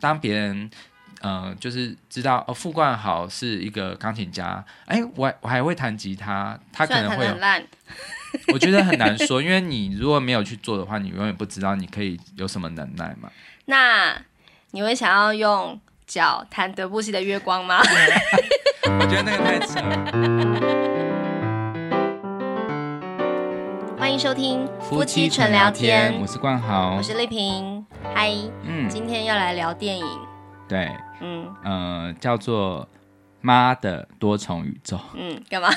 [0.00, 0.70] 当别人
[1.20, 7.62] 呃就是知道哦，傅冠豪是一个钢琴家，哎，我我还会弹吉他，他可能会很烂。
[8.54, 13.30] 我觉得很难说， 因为你如果没有去做的话，你永远不知道你可以有什么能耐嘛。
[13.66, 14.16] 那
[14.70, 17.80] 你会想要用脚弹德布西的月光吗？
[18.88, 19.96] 我觉得那个太扯了。
[23.98, 27.79] 欢迎收听夫妻纯聊天，我是冠豪，我是丽萍，
[28.14, 28.32] 嗨，
[28.64, 30.04] 嗯，今天要来聊电影，
[30.68, 30.90] 对，
[31.20, 32.84] 嗯，呃，叫做
[33.40, 35.68] 《妈的多重宇宙》，嗯，干嘛？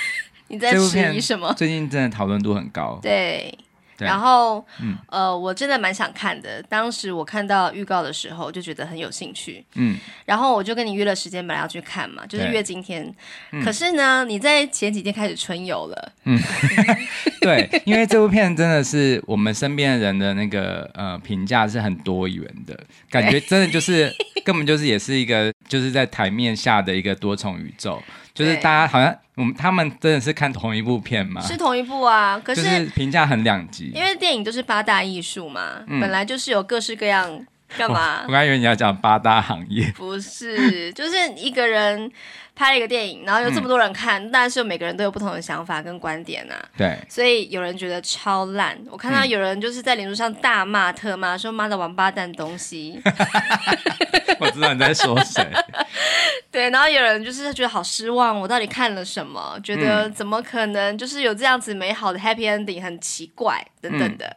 [0.48, 1.52] 你在质疑什么？
[1.54, 2.98] 最近真的讨论度很高。
[3.02, 3.58] 对，对
[4.02, 6.62] 然后，嗯、呃，我真的蛮想看的。
[6.64, 9.64] 当时我看到预告的时候，就觉得很有兴趣。
[9.74, 13.12] 嗯，然后我就跟你约了时间，本来要去看嘛，就是约今天。
[13.52, 16.12] 嗯、可是呢，你在前几天开始春游了。
[16.24, 16.38] 嗯，
[17.40, 22.78] 对，因为这部片真的是我们身边的人的那个呃评价是很多元的，
[23.10, 24.12] 感觉真的就是
[24.44, 28.02] 根本就是也是一个就是在台面下的一个多重宇宙。
[28.34, 31.40] 就是大家好像我们他们真的是看同一部片吗？
[31.42, 33.90] 是同一部啊，可是评价很两极。
[33.94, 37.44] 因为电影都是八大艺术嘛，嗯、本来就是有各式各样。
[37.76, 38.24] 干嘛？
[38.26, 39.92] 我刚以为你要讲八大行业。
[39.96, 42.10] 不是，就是一个人
[42.54, 46.56] 拍了一个电影，然后有这么多人看，嗯、但是每个人都有不同的想法跟观点啊。
[46.76, 46.98] 对。
[47.08, 53.00] 所以有人觉得超烂，我看到有人就是在脸书上大骂特骂，说妈的王八蛋东西。
[54.40, 55.46] 我知道你在说谁。
[56.50, 59.58] 对，然后有人就是觉得好失望，我到底看了什么？
[59.64, 64.26] 觉得怎么可能就是有这样子美好的 happy ending，很奇怪等等的。
[64.26, 64.36] 嗯、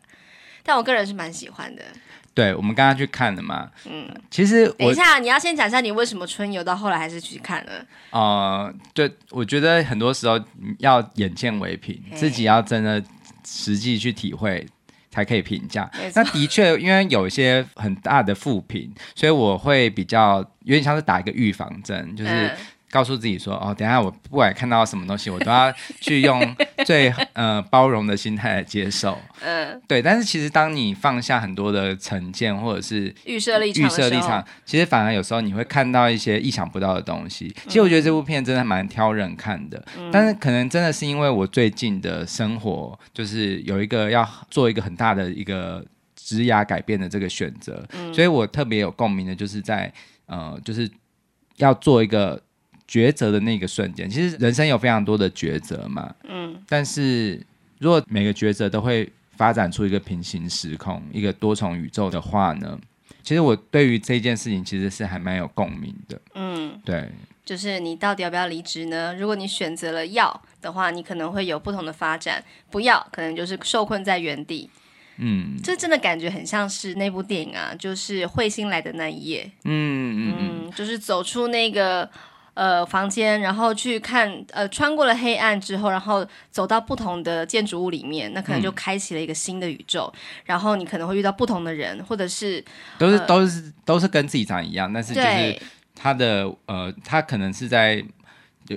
[0.64, 1.84] 但我个人是蛮喜欢的。
[2.36, 3.68] 对，我们刚刚去看了嘛。
[3.90, 7.72] 嗯，其实等一下，你要先讲一下你为什么春游到后来还是去看了。
[8.12, 10.40] 呃，对，我觉得很多时候
[10.78, 13.04] 要眼见为凭，自己要真的
[13.44, 14.68] 实际去体会。
[15.12, 15.90] 才可以评价。
[16.14, 22.52] 那的确，因为有一些很大的负评，所以我会比较有点像是打一个预防针，就是
[22.96, 26.56] 告诉自己说：“嗯、哦，等下我不管看到什么东西，我都要去用
[26.88, 30.02] 最呃包容的心态来接受。”嗯，对。
[30.02, 37.54] 但是其实当你放下很多的成见或者是预设立场，预设立场，其实反而有时候你会看到一些意想不到的东西。
[37.68, 45.86] 其实我觉得这部片真的蛮挑人看的，嗯、但是可能真的是因为我最近的生活就是有一个要做一个很大的一个
[46.16, 49.92] 职涯改变的这个选择，嗯、所以我特别有共鸣的，就是在
[50.28, 50.90] 呃，就是
[51.58, 52.42] 要做一个。
[52.88, 56.14] 抉择的那个瞬间，其实人生有非常多的抉择嘛。
[56.24, 57.44] 嗯，但是
[57.80, 62.80] 如果每个抉择都会发展出一个平行时空、一个多重宇宙的话呢，
[63.24, 66.22] 其实我对于这件事情其实是还蛮有共鸣的。
[66.36, 67.10] 嗯，对，
[67.44, 69.16] 就是你到底要不要离职呢？
[69.16, 74.70] 如果你选择了要的话，你可能会有不同的发展；不要，可能就是受困在原地。
[75.18, 79.52] 嗯，这真的感觉很像是那部电影啊，就是彗星来的那一夜。
[79.64, 82.08] 嗯嗯嗯，就是走出那个。
[82.56, 90.10] 呃，房间，然后去看，呃，穿过了黑暗之后，然后走到不同的建筑物里面，那可能就开启了一个新的宇宙。
[90.16, 92.64] 嗯、然后你可能会遇到不同的人，或者是
[92.98, 95.62] 都是、呃、都是都是跟自己长一样，但是就是
[95.94, 98.02] 他的呃，他可能是在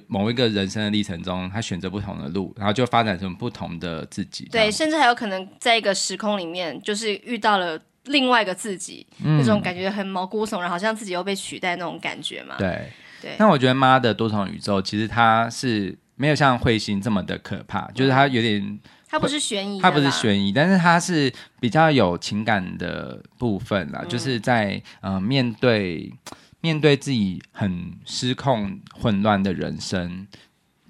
[0.08, 4.48] 某一个人生的历程中，他选择不同的路，然后就发展成不同的自己。
[4.50, 12.56] 对，甚至还有可能在一个时空里面，就是遇到了另外一个自己，嗯、那种感觉很毛骨悚然，好像自己又被取代那种感觉嘛。
[12.58, 12.90] 对。
[13.20, 26.12] 对，那我觉得妈的多重宇宙其实它是没有像彗星这么的可怕，嗯、就是它有点，它不是悬疑，它不是悬疑，但是它是比较有情感的部分啦，嗯、就是在呃面对
[26.60, 30.26] 面对自己很失控混乱的人生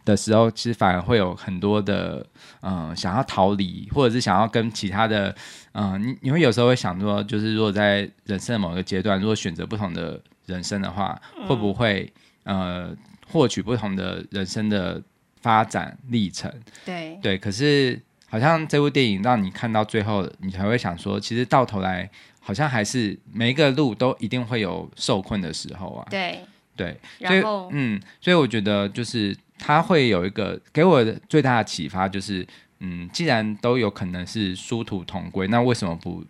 [0.04, 2.26] 的时候，其实反而会有很多的
[2.60, 5.34] 嗯、呃、想要逃离，或者是想要跟其他的
[5.72, 10.20] 嗯、呃、你你会有时候会想说，就是如果在人生的某个阶段，如果选择不同的。
[10.48, 12.96] 人生的话，会不会、嗯、呃
[13.30, 15.00] 获取不同的人生的
[15.40, 16.52] 发展历程？
[16.84, 22.10] 对对，可是好像这部电影让你看到最后，你才会想说，其实到头来
[22.40, 26.06] 好像还是每一个路都一定会有受困的时候啊。
[26.10, 26.40] 对
[26.74, 32.46] 对，然后嗯，所以我觉得就是他会有一个给我的最大的启发，就是
[32.78, 36.24] 嗯，既然都有可能是殊途同归，那为什么不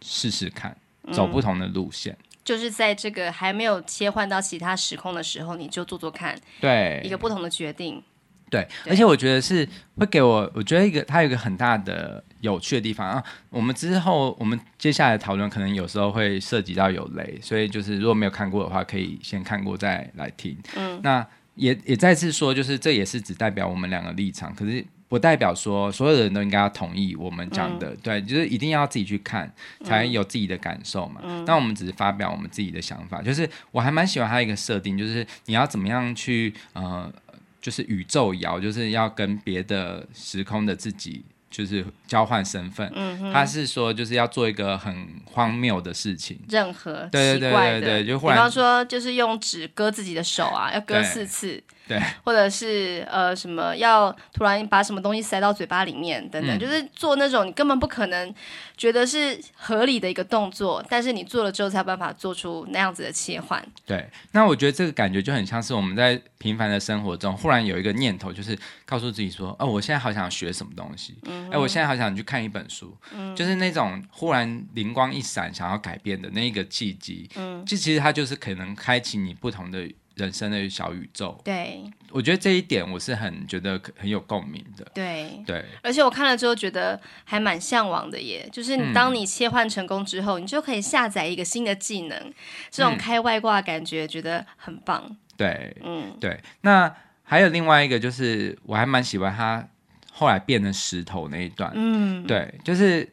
[0.00, 0.76] 试试看
[1.12, 2.16] 走不同的路线？
[2.42, 8.02] 嗯就是在这个还没有切换到其他时空的时候，你就做做看，对一个不同的决定。
[8.50, 9.66] 对，对而且我觉得是
[9.96, 13.22] 会给我，我觉得一个它有一个很大的有趣的地方啊。
[13.48, 20.58] 我们之后我们接下来讨论，可能有时候会涉及到有雷，所以就是如果没有看过的话，可以先看过再来听。
[20.74, 24.84] 嗯，那也也再次说，就是这也是只代表我们两个立场，可是。
[25.12, 29.52] 不代表说所有的人都应该要同意我们讲的，嗯、对，就是一定要自己去看
[29.84, 31.20] 才有自己的感受嘛。
[31.44, 37.12] 那、嗯、我们只是发表我们自己的想法，就是我还蛮喜欢他一个设定，就是你要怎么样去呃，
[37.60, 41.22] 就是宇宙摇，就是要跟别的时空的自己。
[41.52, 51.62] 就是交换身份，嗯、哼他是说就是要做一个很荒谬的事情，任何对对对对对，就比方说就是用纸割自己的手啊，要割四次。
[51.88, 58.34] 对，或者是呃什么要突然把什么东西塞到嘴巴里面等等，嗯、就是做那种你根本不可能
[58.76, 63.62] 觉得是合理的一个动作，但是你做了之后才有办法做出那样子的切换。
[63.84, 77.28] 对，那我觉得这个感觉就很像是我们在平凡的生活中忽然有一个念头，就是告诉自己说，哦，我现在好想学什么东西，哎、嗯哼，我现在好想去看一本书，嗯、就是那种忽然灵光一闪想要改变的那一个契机。
[77.36, 79.88] 嗯，这其实它就是可能开启你不同的。
[80.16, 85.42] 人生的小宇宙，对，我觉得这一点我是很觉得很有共鸣的，对。
[85.46, 92.32] 对，而且我看了之后觉得还蛮向往的耶，就是你当你切换成功之后，嗯、你就可以下载一个新的技能，
[92.70, 96.38] 这种开外挂感觉觉得很棒，对，嗯，对。
[96.60, 99.66] 那还有另外一个就是我还蛮喜欢他
[100.12, 103.10] 后来变成石头那一段，嗯，对，就是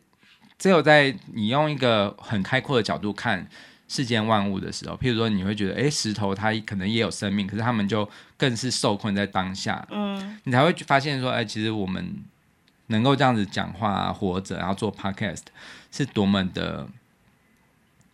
[0.58, 3.48] 只有在你用一个很开阔的角度看。
[3.90, 8.08] 世间万物的时候，譬如说你会觉得，哎，石头它可能也有生命，可是他们就
[8.38, 9.86] 更是受困在当下。
[9.90, 12.24] 嗯，你才会发现说，哎，其实我们
[12.88, 15.42] 能够这样子讲话啊，活着，然后做 podcast，
[15.92, 16.88] 是多么的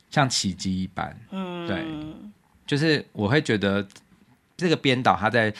[0.10, 1.14] 像奇迹一般。
[1.32, 1.86] 嗯，对，
[2.66, 3.86] 就是我会觉得
[4.56, 5.54] 这个编导他在，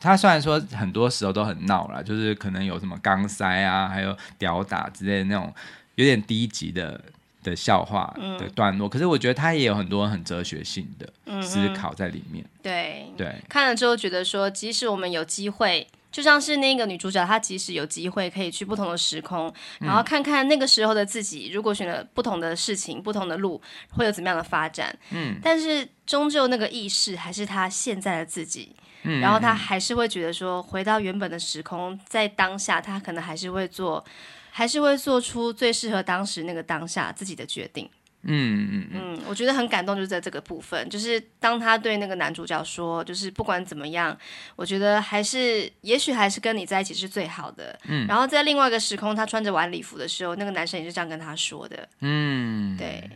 [0.00, 5.54] 他虽然说很多时候都很闹啦，就是可能有什么钢塞啊，还有吊打之类的那种
[5.94, 7.00] 有点低级的。
[7.42, 12.44] 的笑话的段落，嗯、可是我觉得他也有很多很哲学性的思考在里面。
[12.44, 23.60] 嗯、对对，看了之后觉得说，即使我们有机会，就像是那个女主角，她即使有机会可以去不同的时空，然后看看那个时候的自己，如果选了不同的事情、不同的路，
[23.92, 24.94] 会有怎么样的发展。
[25.10, 28.74] 嗯，但是终究那个意识还是她现在的自己。
[29.02, 34.04] 嗯，然后他还是会觉得说，回到原本的时空，在当下，他可能还是会做。
[34.60, 37.88] 还是会做出最适合当时那个当下自己的决定。
[38.24, 44.14] 嗯嗯嗯，我觉得很感动，就是在这个部分，就是当他对那个男主角说，就是不管怎么样，
[44.56, 47.80] 我觉得还是，也许还是跟你在一起是最好的。
[47.86, 51.88] 嗯，然后在另外一个时空，他穿着晚礼服的时候，那个男生也是这样跟他说的。
[52.00, 53.10] 嗯，对，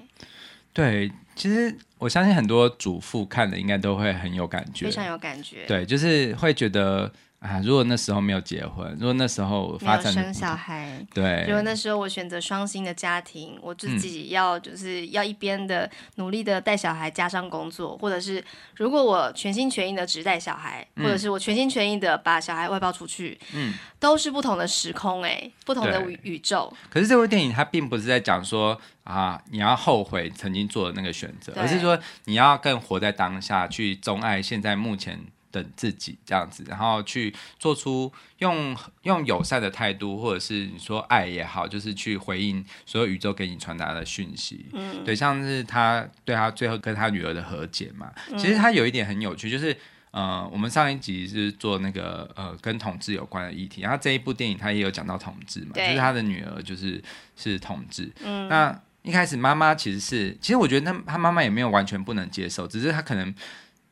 [0.72, 5.66] 对，其实我相信很多主妇看了应该都会很有感觉，非常有感觉。
[5.66, 7.12] 对，就是会觉得。
[7.44, 7.60] 啊！
[7.62, 18.42] 如果那时候没有结婚，如果那时候发生生小孩，对，如果那时候我选择双薪的家庭，我自己要就是要一边的努力的带小孩，加上工作，或者是
[18.76, 26.72] 如果我全心全意的只带小孩，嗯、或者是我全心全意的把小孩外包出去，嗯，都是不同的时空哎、欸，不同的宇宙。
[26.88, 35.20] 可是这部电影它并不是在讲说啊，你要后悔曾经做的那个选择，而是说你要更活在当下，去钟爱现在目前。
[35.54, 44.66] 等自己这样子，然后去做出用用友善的态度，或者是你说爱也好，就是去回应所有宇宙给你传达的讯息。
[44.72, 49.76] 嗯，对，像是他对他最后跟他女儿的和解嘛，嗯、其实他有一点很有趣，就是
[50.10, 57.00] 呃，我们上一集是做那个呃跟统治有关的议题，然后这一部电影他也有讲到统治嘛，就是他的女儿就是
[57.36, 58.10] 是统治。
[58.24, 63.32] 嗯，那一开始妈妈其实是，其实我觉得他他妈妈也没有完全不能接受，只是他可能。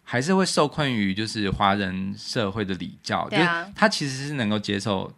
[0.02, 5.12] 还是会受困于就是华人社会的礼教，对啊，就是他其实是能够接受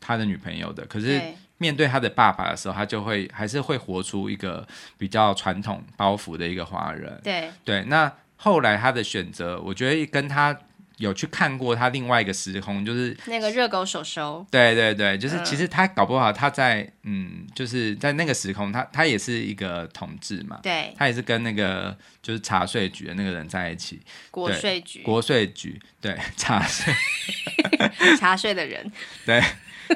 [0.00, 1.20] 他的女朋友的，可是
[1.58, 7.20] 面对他的爸爸的时候，他就会还是会活出一个比较传统包袱的一个华人。
[7.22, 10.56] 对对，那后来他的选择，我觉得跟他。
[10.98, 14.44] 有去看过他另外一个时空，就是那个热狗手手。
[14.50, 20.58] 对对对，就是其实他搞不好他在嗯，嗯，就是在那个时空，他他也是一个同志嘛。
[20.60, 24.00] 对，他也是跟那个就是茶税局的那个人在一起。
[24.32, 25.02] 国税局。
[25.02, 26.92] 国税局，对， 茶税。
[28.18, 28.90] 茶税的人。
[29.24, 29.40] 对，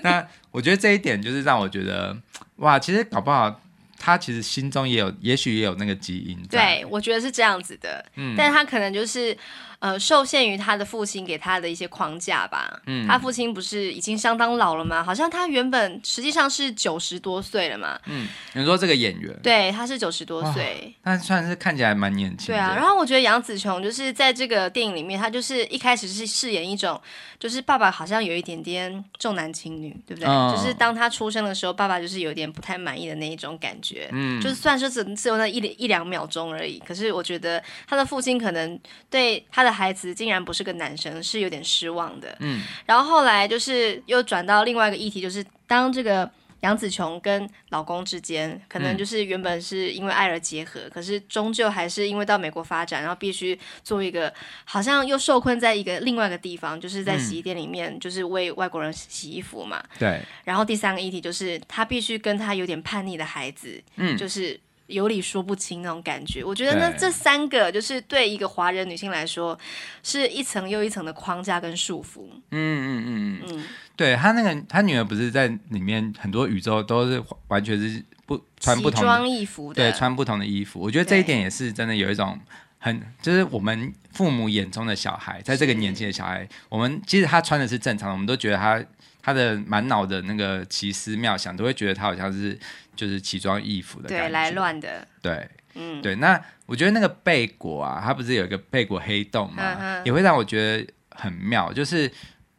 [0.04, 2.16] 那我觉得这一点就是让我觉得
[2.56, 3.60] 哇，其实搞不好
[3.98, 6.40] 他其实心中也有，也许也有那个基因。
[6.48, 8.04] 对，我觉得是这样子的。
[8.14, 9.36] 嗯，但是他可能就是。
[9.82, 12.80] 呃，受限于他的父亲给他的一些框架吧。
[12.86, 15.02] 嗯，他父亲不是已经相当老了吗？
[15.02, 17.98] 好像他原本实际上是九十多岁了嘛。
[18.06, 19.36] 嗯，你说这个演员？
[19.42, 22.46] 对，他是九十多岁，但算是看起来蛮年轻。
[22.46, 27.00] 对啊，然后我觉得杨紫琼就是在这个电影里面，他就是一开始是饰演一种，
[27.40, 30.28] 就是爸爸好像有一点点重男轻女，对不对？
[30.28, 34.08] 嗯，就是当他出生的时候，爸爸就是有点不太满意的那一种感觉。
[34.12, 38.78] 嗯，就是算是只只有那一一两秒钟而已，可是我觉得他的父亲可能
[39.10, 46.30] 对他的孩子竟然不是个男生是有点失望的，嗯，然后后来就是又转到另外一个议题，就是当这个。
[46.62, 54.32] 杨紫琼跟老公之间，可能就是原本是因为爱而结合，嗯、可是终究还是因为到美国发展，然后必须做一个
[54.64, 59.82] 好像又受困在一个另外一个地方，就是在洗衣店里面，就是为外国人洗衣服嘛。
[59.98, 60.26] 对、嗯。
[60.44, 64.60] 然后第三个议题就是他必须跟他有点叛逆的孩子，嗯，就是。
[64.92, 69.58] 有理说不清那种感觉，我觉得呢，这三个就是对一个华人女性来说，
[70.02, 72.26] 是一层又一层的框架跟束缚。
[72.50, 73.64] 嗯嗯嗯嗯，
[73.96, 80.78] 对他那个他女儿不是在里面很多宇宙都是完全是不穿不同奇装异服的，对，穿不同的衣服。
[80.78, 82.38] 我觉得这一点也是真的有一种
[82.78, 88.82] 很，就是我们父母眼中的小孩，在这个年纪的小孩，我们其实他穿的是正常的，我们都觉得他
[89.22, 92.58] 他的满脑的那个奇思妙想，都会觉得他好像是。
[92.94, 96.14] 就是奇装异服的感觉，对，来乱的，对，嗯，对。
[96.16, 101.72] 那我觉得那个贝果啊，它不是有一个贝果黑洞嘛，呵呵也会让我觉得很妙。
[101.72, 102.06] 就是，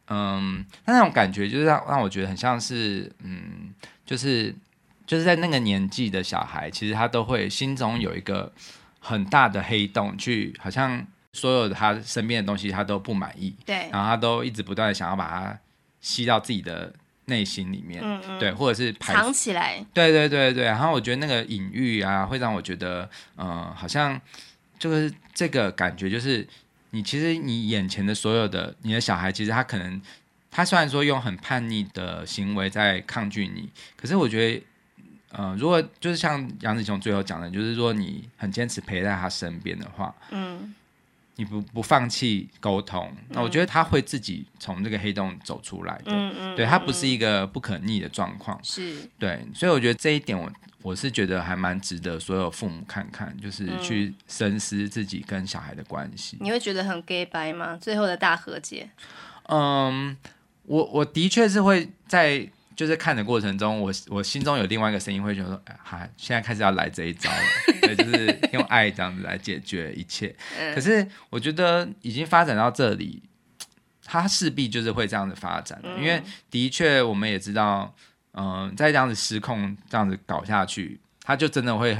[0.08, 3.72] 嗯，那那种感觉就是让让我觉得很像是，嗯，
[4.04, 4.52] 就是
[5.06, 8.52] 就是在那个年纪的小孩，其实他都会心中有一个
[8.98, 15.58] 很大的黑洞，去好像所有的他身边的东西他都不满意，对，然后他都一直不断的想要把它
[16.04, 16.92] 吸到自己的。
[17.26, 20.64] 内心里面，嗯嗯对，或者是藏起来，对对对对。
[20.64, 24.20] 然后我觉得那个隐喻啊，会让我觉得，嗯、呃，好像
[24.78, 26.46] 就是这个感觉，就是
[26.90, 29.98] 你其实你眼前的所有的你的小孩，其实他可能
[30.50, 34.62] 他虽然说用很叛逆的行为在抗拒你，可是我觉得，
[35.38, 40.74] 嗯、呃，如果就是像杨子琼最后讲的，就是说你很坚持陪在他身边的话，嗯。
[41.36, 46.12] 你不不放弃沟通，那我觉得他会自己从这个黑洞走出来的。
[46.12, 48.58] 嗯嗯，对，他不是一个不可逆的状况。
[48.62, 50.50] 是，对，所以我觉得这一点我
[50.82, 56.36] 我是觉得还蛮值得所有父母看看，就是去深思自己跟小孩的关系。
[56.40, 57.76] 你会觉得很 gay 白吗？
[57.80, 58.88] 最后的大和解？
[59.48, 60.16] 嗯，
[60.62, 62.48] 我我的确是会在。
[62.76, 67.38] 就是看的过程中，我我心中有另外一个声音，会觉得说，哎，哈，现在开始要来这一招了，
[67.82, 70.34] 对，就是用爱这样子来解决一切。
[70.74, 73.22] 可是我觉得已经发展到这里，
[74.04, 77.94] 它势必就是会这样子发展，因为的确我们也知道，
[78.32, 81.96] 嗯、呃，再这样子失控这样子搞下去，它就真的会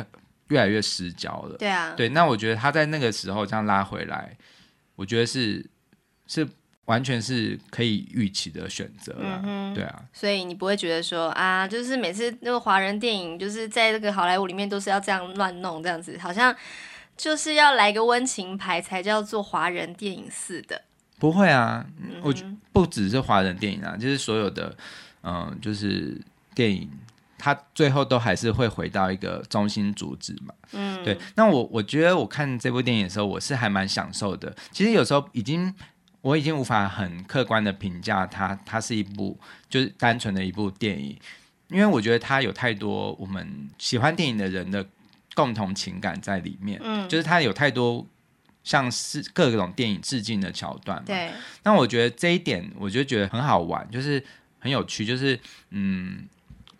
[0.48, 1.56] 越来越失焦了。
[1.56, 4.36] 对啊，对，那我觉得他在那个时候这样拉回来，
[4.96, 5.70] 我觉得是
[6.26, 6.48] 是。
[6.86, 16.54] 完全是可以预期的选择了，嗯、对啊，所以你不会觉得说啊，就是每次那个华人电影，就是在这个好莱坞里面都是要这样乱弄，这样子好像
[17.16, 20.82] 就是要来个温情牌才叫做华人电影似的。
[21.18, 22.34] 不会啊，嗯、我
[22.70, 24.76] 不只是华人电影啊，就是所有的，
[25.22, 26.20] 嗯、呃，就是
[26.54, 26.90] 电影，
[27.38, 30.52] 它最后都还是会回到一个中心主旨嘛。
[30.72, 31.16] 嗯，对。
[31.34, 34.54] 那我我觉得我看这部电影的时候，我是还蛮享受的。
[34.70, 35.74] 其实有时候已经。
[36.24, 39.38] 我已经无法很客观的评价它，它是一部
[39.68, 41.14] 就是单纯的一部电影，
[41.68, 44.86] 因为我觉得它有太多我们喜欢电影的人的
[45.34, 48.06] 共同情感在里面，嗯，就是它有太多
[48.62, 51.30] 像是各种电影致敬的桥段嘛，对。
[51.62, 54.24] 那我觉得这一点，我就觉得很好玩，就是
[54.58, 55.38] 很有趣，就是
[55.68, 56.26] 嗯。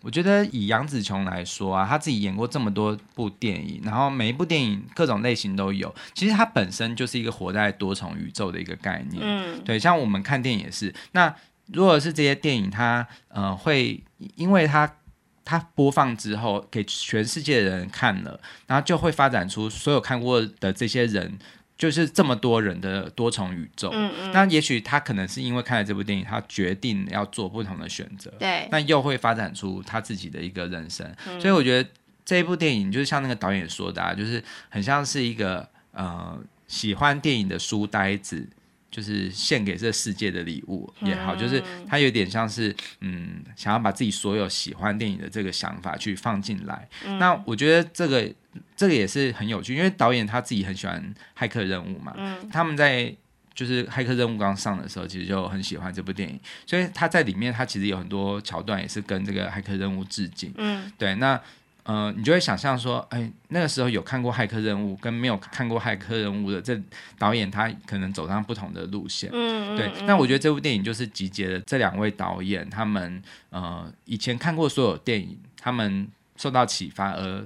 [0.05, 5.93] 我觉得以杨紫琼来说啊，她自己演过这么多部电影，然后每一部电影各种类型都有。
[6.13, 9.19] 其实她本身就是一个活在多重宇宙的一个概念。
[9.19, 10.93] 嗯，对，像我们看电影也是。
[11.13, 11.35] 那
[11.73, 14.03] 如果是这些电影，它呃会
[14.35, 14.87] 因为它
[15.43, 21.39] 它播放之后给全世界的人看了，然后就会发展出所有看过的这些人。
[21.77, 31.89] 就是这么多人的多重宇宙，嗯嗯，那也许他可能是因为看了这部电影，他决定要做不同的选择，对，那又会发展出他自己的一个人生，嗯、所以我觉得
[32.23, 38.47] 这一部电影就是像那个导演说的，啊，就是很像是一个呃喜欢电影的书呆子。
[38.91, 46.87] 就是献给这世界的礼物也好，嗯、就是他有点像是嗯，想要把自己所有喜欢电影的这个想法去放进来。
[47.05, 48.31] 嗯、那我觉得这个
[48.75, 51.01] 这个也是很有趣，因为导演他自己很喜欢
[51.41, 53.13] 《骇客任务》嘛，嗯、他们在
[53.53, 60.53] 就是《骇客任务》刚上的时候，其实就很喜欢这部电影，所以他在里面他其实有很多桥段也是跟这个《骇客任务》致敬。
[60.57, 61.39] 嗯，对，那。
[61.87, 66.75] 呃，你就会想象说，哎，那个时候有看过《骇客任务》跟没有看过《骇客任务》的这
[67.19, 69.29] 导演，他可能走上不同的路线。
[69.31, 69.91] 嗯，对。
[70.07, 73.21] 那我觉得这部电影就是集结了这两位导演，他们
[73.51, 77.45] 呃以前看过所有电影，他们受到启发而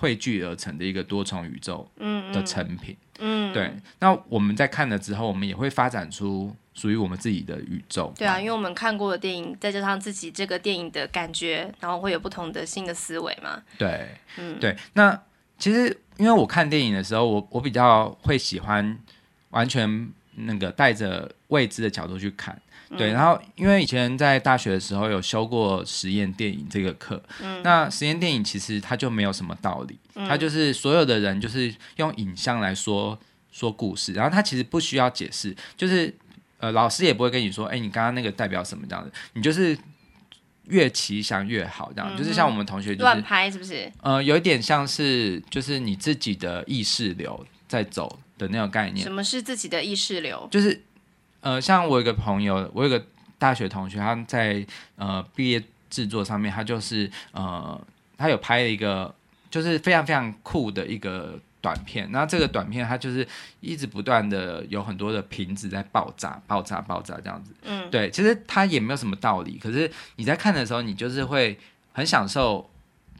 [0.00, 1.86] 汇聚而成的一个多重宇宙
[2.32, 2.96] 的成品。
[3.18, 3.70] 嗯，对。
[3.98, 8.10] 那我们在看了之后，我们也会发展出属于我们自己的宇宙。
[8.16, 13.62] 对啊，因为我们看过的电影，再加上自己这个电影的感觉，然后会有不同的新的思维嘛。
[13.76, 14.74] 对，嗯，对。
[14.94, 15.22] 那
[15.58, 18.98] 其实因为我看电影的时候，我我比较会喜欢
[19.50, 22.58] 完全那个带着未知的角度去看。
[22.98, 33.16] 对，然后因为以前在大学的时候有修过实验电影这个课，嗯，那实验电影其实它就没有什么道理，嗯，它就是所有的人就是用影像来说
[33.52, 36.12] 说故事，然后它其实不需要解释，就是
[36.58, 39.78] 呃老师也不会跟你说，哎，你刚刚那个代表什么这样子，你就是
[40.64, 43.88] 越奇想越好这样，嗯，就是像我们同学就是乱拍是不是？
[44.02, 49.04] 呃，有一点像是就是你自己的意识流在走的那种概念。
[49.04, 50.48] 什么是自己的意识流？
[50.50, 50.82] 就是。
[51.40, 53.04] 呃，像我有个朋友，我有个
[53.38, 54.64] 大学同学，他在
[54.96, 57.80] 呃毕业制作上面，他就是呃，
[58.16, 59.14] 他有拍了一个
[59.50, 62.10] 就是非常非常酷的一个短片。
[62.12, 63.26] 那这个短片，它就是
[63.60, 67.52] 一直不断的有很多的瓶子在爆炸、爆炸、爆炸这样子。
[67.64, 71.58] 嗯，对，其实它也没有什么道理，可是你在看的时候，你就是会
[71.92, 72.68] 很享受。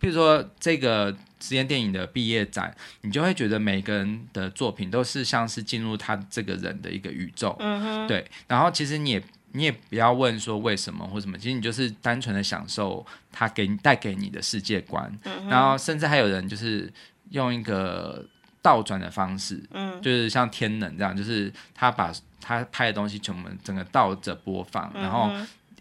[0.00, 8.24] 比如说这个实验电影的毕业展，你就会觉得每个人的作品都是像是进入他这个人的一个宇宙，嗯哼，对。
[8.46, 15.10] 然后其实你也你也不要问说为什么或什么，其实你就是单纯的享受他给你带给你的世界观。
[15.24, 16.92] 嗯，然后甚至还有人就是
[17.30, 18.24] 用一个
[18.60, 25.30] 倒转的方式，嗯，就是像天能这样，就是他把他拍的东西全部整个倒着播放，嗯、然后。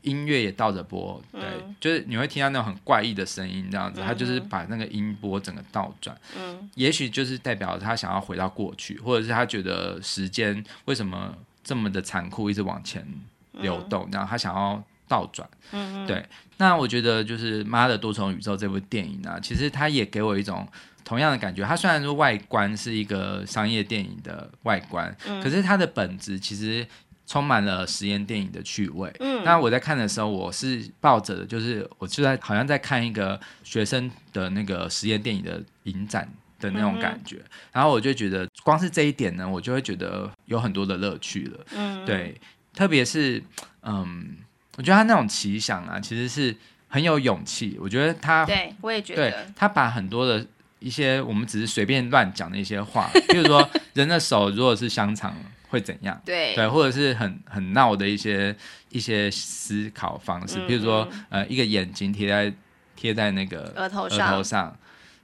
[0.01, 13.06] 音乐也倒着播，对，嗯、就是你会听到那种很怪异的声音，这样子，嗯、他就是把那个音波整个倒转，嗯，也许就是代表他想要回到过去，或者是他觉得时间为什么这么的残酷，一直往前
[13.53, 16.25] 流动，嗯、然后他想要倒转，嗯，对。
[16.58, 20.68] 那我觉得就是《妈的多重宇宙》这部电影呢、啊，其实它也给我一种
[21.03, 21.63] 同样的感觉。
[21.63, 26.88] 它虽然说外观是一个商业电影的外观，嗯、可是它的本质其实。
[27.29, 29.07] 充满了实验电影的趣味。
[29.19, 36.27] 嗯，那我在看的时候，我是抱着的，就是我就在好像在看一个学生的那个实验电影的影展
[36.59, 37.36] 的那种感觉。
[37.36, 41.65] 嗯、然后我就觉得，光是这一点呢，我就会觉得有很多的乐趣了。
[41.75, 42.36] 嗯，对，
[42.74, 43.43] 特别是
[43.83, 44.36] 嗯，
[44.77, 46.55] 我觉得他那种奇想啊，其实是
[46.88, 47.77] 很有勇气。
[47.79, 50.43] 我觉得他，对我也觉得，他把很多的
[50.79, 55.31] 一些我们只是随便乱讲的一些话，比如说人的手如果是香肠。
[55.69, 56.19] 会怎样？
[56.25, 58.55] 对对，或者是很很闹的一些
[58.89, 62.53] 一些思考方式，比、嗯、如说呃，一个眼睛贴在
[62.96, 64.75] 贴在那个额头上，额头上。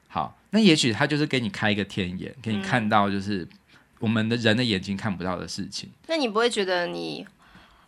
[0.08, 3.48] 好，那也许他就是给你开一个天眼，给你看到就是
[4.00, 5.90] 我们的人的眼睛看不到的事情。
[5.90, 7.26] 嗯、那你不会觉得你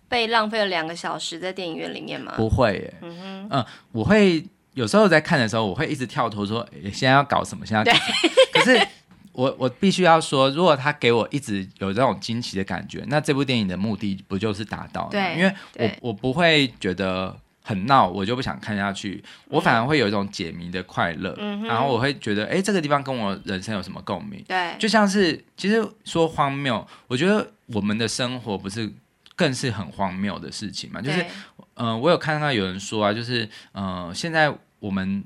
[0.09, 2.33] 被浪费了两个小时在电影院里面吗？
[2.35, 7.65] 不会耶，嗯哼，嗯，我会有时候在看的时候，我会一直跳脱说，诶，现在要搞什么？
[7.65, 8.29] 现在要搞什么？
[8.51, 8.87] 可是。
[9.37, 15.09] 我我必须要说，如果他给我一直有这种惊奇的感觉，那这部电影的目的不就是达到了？
[15.11, 24.43] 对，因为我我不会觉得很闹，我就不想看下去，我反而会有一种解谜的快乐，嗯、然后我会觉得，哎、欸，这个地方跟我人生有什么共鸣？
[24.47, 28.91] 对，就像是其实说荒谬，我觉得我们的生活不是
[29.35, 30.99] 更是很荒谬的事情嘛？
[30.99, 31.21] 就是，
[31.75, 35.23] 嗯、呃，我有看到有人说啊，就是，嗯、呃，现在我们。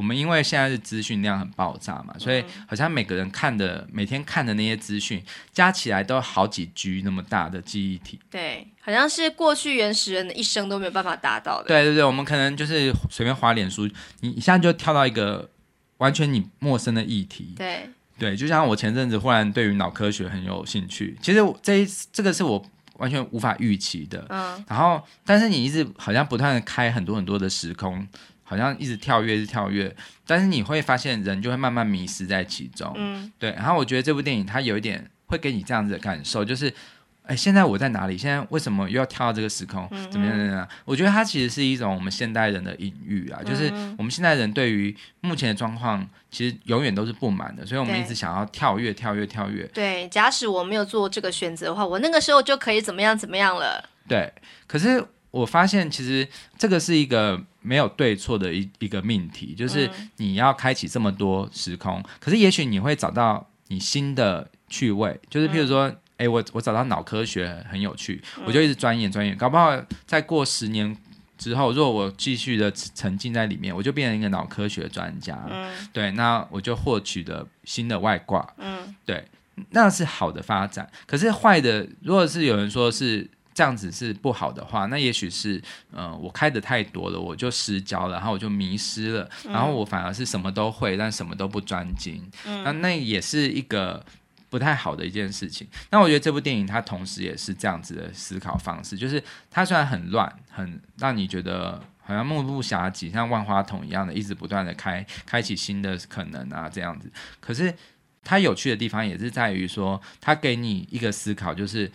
[0.00, 8.18] 我们因为现在是资讯量很爆炸嘛，所以好像每个人看的每天看的那些资讯加起来都好几 G 那么大的记忆体。
[8.30, 11.68] 对，好像是过去原始人的一生都没有办法达到的。
[11.68, 13.86] 对对对，我们可能就是随便滑脸书，
[14.20, 15.50] 你一下就跳到一个
[15.98, 17.52] 完全你陌生的议题。
[17.58, 22.64] 对对，就像我前阵子忽然对于脑科学很有兴趣，其实这一这个是我
[22.96, 24.24] 完全无法预期的。
[24.30, 28.08] 嗯，然后但是你一直好像不断的开很多很多的时空。
[28.50, 29.94] 好像一直跳跃，一直跳跃，
[30.26, 32.92] 但是你会发现人就会慢慢迷失在其中。
[32.96, 33.52] 嗯，对。
[33.52, 36.74] 然后我觉得这部电影它有一点会给你这样子的感受，就是，
[37.22, 38.18] 哎，现在我在哪里？
[38.18, 39.88] 现在为什么又要跳到这个时空？
[40.10, 40.36] 怎么样？
[40.36, 40.68] 怎么样？
[40.84, 49.62] 我觉得它其实是一种我们现代人的隐喻啊，就是我们现代人对于目前的状况其实永远都是不满的，所以我们一直想要跳跃、跳跃、跳跃。
[49.72, 53.16] 对，假使我没有做这个选择的话，我那个时候就可以怎么样？
[53.16, 53.88] 怎么样了？
[54.08, 54.32] 对，
[54.66, 55.06] 可是。
[55.32, 56.26] 我发现其实
[56.58, 65.84] 这个是一个没有对错的一一个命题，就是你要开启这么多时空，嗯、可是也许你会找到你新的趣味，就是譬如说，
[66.16, 70.96] 哎、嗯，我我找到脑科学很有趣，嗯、我就一直钻研钻研，搞不好再过十年
[71.36, 79.26] 之后，如果我继续的沉浸在里面，我就变成一个脑科学专家，嗯、对，那我就获取了新的外挂，嗯，对，
[79.70, 80.90] 那是好的发展。
[81.06, 83.28] 可是坏的，如果是有人说是。
[83.52, 85.58] 这样子是不好的话，那也许是
[85.92, 92.26] 嗯、呃，我开的太多了，我就失焦了，然后我就迷失了，嗯、然后我反而是什么都会，但什么都不专精。
[92.46, 94.02] 嗯，那那也是一个
[94.48, 95.66] 不太好的一件事情。
[95.90, 107.10] 那我觉得这部电影它同时也是这样子的思考方式，就是它虽然很乱，很让你觉得好像目不暇给，像万花筒一样的，一直不断的开开启新的可能啊这样子。
[107.40, 107.74] 可是
[108.22, 111.90] 它有趣的地方也是在于说，它给你一个思考，就是。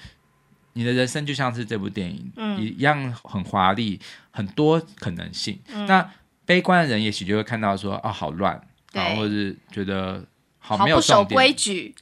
[0.77, 3.97] 你的人生就像是这部电影、嗯、一样很华丽，
[4.29, 5.57] 很多可能性。
[5.69, 6.11] 嗯、那
[6.45, 8.61] 悲观的人也许就会看到说，哦，好乱，
[8.91, 10.21] 对然后或者是觉得
[10.59, 11.95] 好没有守规矩。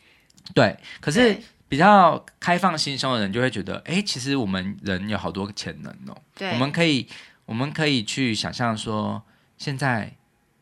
[0.56, 1.38] 对，可是
[1.70, 6.18] 比较开放心胸的人就会觉得，哎对，其实我们人有好多潜能哦。
[6.34, 7.08] 对，我们可以，
[7.46, 9.22] 我们可以去想象说，
[9.60, 10.12] 现在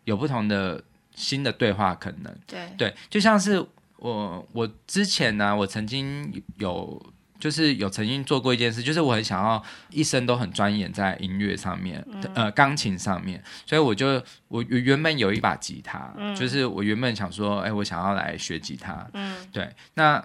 [0.04, 0.84] 有不同的
[1.16, 2.36] 新的对话可能。
[2.46, 7.02] 对，对，就像是我，我之前呢、啊，我曾经有。
[7.42, 19.68] 就是有曾经做过一件事，就是我很想要一生都很钻研在音乐上面，嗯、呃，钢琴上面，所以我就我原本有一把吉他，嗯、就是我原本想说，哎，我想要来学吉他，嗯，对。
[19.96, 20.24] 那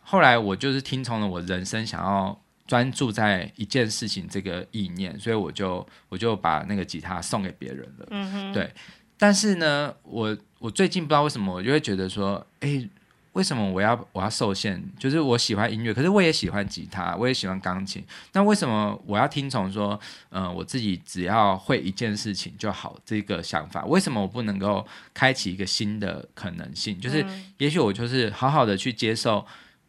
[0.00, 8.74] 后来我就是听从了我人生想要专注在一件事情这个意念，所以我就我就把那个吉他送给别人了，嗯哼，对。
[9.16, 12.88] 但是呢，我我最近不知道为什么，我就会觉得说，哎。
[13.36, 14.82] 为什么我要我要受限？
[14.98, 18.02] 就是我喜欢音乐，可是我也喜欢吉他，我也喜欢钢琴。
[18.32, 23.84] 那为什么我要听从说，嗯、呃，我自己只要会一件事情就好这个想法？
[23.84, 26.98] 为什么我不能够开启一个新的可能性？
[26.98, 27.22] 就是
[27.58, 29.46] 也许我就是好好的去接受，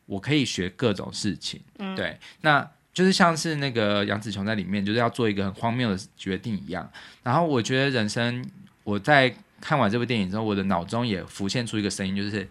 [0.08, 1.62] 我可以学各种事情。
[1.80, 6.92] 嗯、对，那就是像是那个杨紫琼在里面就是要做一个很荒谬的决定一样。
[7.24, 8.46] 然后我觉得人生，
[8.84, 12.46] 我在看完这部电影之后，我的脑中也浮现出一个声音，就是。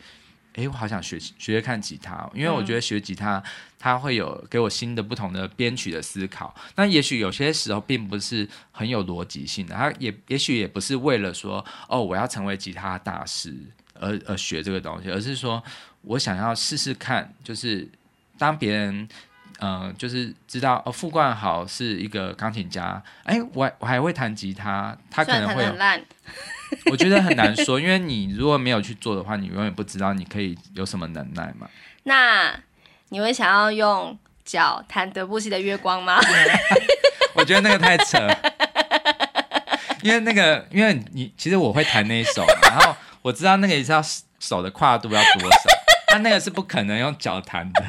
[0.56, 3.42] 哎，我好想学学学看吉他，因为我觉得学吉他，
[3.78, 6.54] 它会有给我新的不同的编曲的思考。
[6.76, 13.54] 那也许有些时候并不是很有逻辑性的，它也也许也不是为了说哦，我要成为吉他大师
[14.00, 15.62] 而而学这个东西，而是说
[16.00, 17.86] 我想要试试看，就是
[18.38, 19.06] 当别人
[19.58, 25.74] 嗯、呃，就是知道哦，傅冠豪是一个钢琴家，哎，我我还会弹吉他，他可能会有。
[26.90, 31.68] 我觉得很难说，因为你如果没有去做的话，你永远不知道你可以有什么能耐嘛。
[32.04, 32.54] 那
[33.10, 36.18] 你会想要用脚弹德布西的《月光》吗？
[37.34, 38.18] 我觉得那个太扯，
[40.02, 44.02] 因为那个，因为你其实我会弹那一首，然后我知道那个也是要
[44.40, 45.58] 手的跨度要多少，
[46.08, 47.84] 他那个是不可能用脚弹的，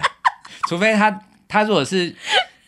[0.68, 2.16] 除非他他如果是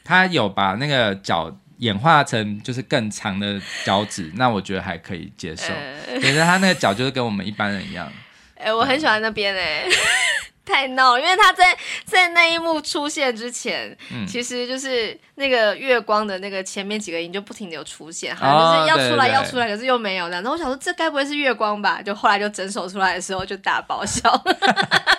[0.03, 1.55] 他有把那个脚。
[1.79, 5.73] 演化成就是更长的脚趾， 那我觉得还可以接受。
[6.15, 8.09] 可是他那个脚就是跟我们一般人一样。
[8.55, 9.91] 哎、欸，我很喜欢那边哎，嗯、
[10.65, 11.65] 太闹了，因为他在
[12.03, 20.27] 在那一幕出现之前，嗯、其实就是那个月光的那个前面几个音就不停的有出现，好像就是要出来要出来，可是又没有。
[20.27, 22.01] 然后我想说，这该不会是月光吧？
[22.01, 24.29] 就后来就整首出来的时候就大爆笑。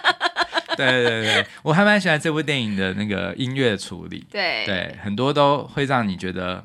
[0.81, 4.65] 对对对， 我还蛮喜欢这部电影的那个音乐处理，对。
[4.65, 6.65] 对，很多都会让你觉得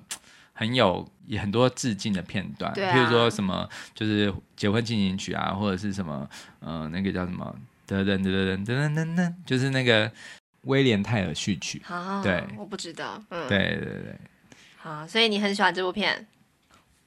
[0.53, 6.27] 很有也很多致敬的片段，比、啊、如说什么就是结婚进行曲啊，或者是什么
[6.59, 7.55] 呃那个叫什么
[7.87, 10.11] 噔噔噔噔噔噔噔，就是那个
[10.61, 14.15] 威廉泰尔序曲，好好好对，我不知道，嗯，对对对，
[14.77, 16.27] 好，所以你很喜欢这部片？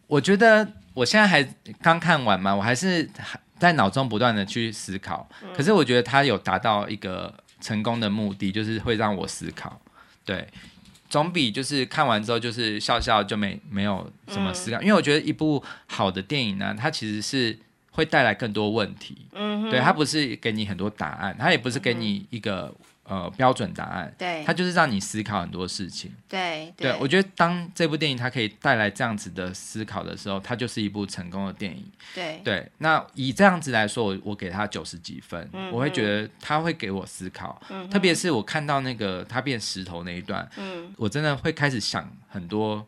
[0.07, 1.43] 我觉得我现在还
[1.83, 3.39] 刚看完嘛，我还是还。
[3.59, 9.81] 在脑中不断的去思考，可是我觉得他有达到一个成功的目的，就是会让我思考，
[10.25, 10.47] 对，
[11.09, 17.59] 总比就是看完之后就是笑笑就没没有什么思考，因为我觉得一部好的电影呢，它其实是
[17.91, 22.75] 会带来更多问题，嗯，对，它不是给你很多答案，它也不是给你一个。
[23.09, 32.71] 呃，标准答案，对，它就是让你思考很多事情，对，对，对，我觉得当这部电影它可以带来这样子的思考的时候，它就是一部成功的电影，对，对。
[32.77, 42.87] 那以这样子来说，我我给他九十几分，我会觉得他会给我思考，嗯、哼特别是我看到那个他变石头那一段，嗯，我真的会开始想很多。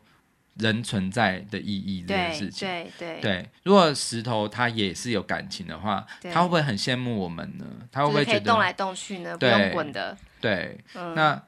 [0.55, 3.49] 人存在的意义这件事情，对对对，对。
[3.63, 7.65] 如果石头它也是有感情的话，对它会不会很羡慕我们呢？
[7.91, 9.37] 它会不会觉得动来动去呢？
[9.37, 10.17] 对不用滚的。
[10.41, 11.41] 对，嗯、那